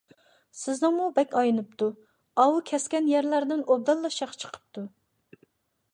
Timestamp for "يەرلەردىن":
3.13-3.65